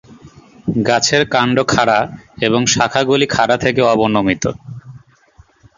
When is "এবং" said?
2.41-2.61